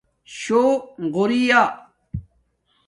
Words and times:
شوغوری 0.39 1.39
یہ 1.49 1.61